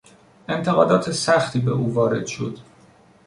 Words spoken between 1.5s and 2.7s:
به او وارد شد.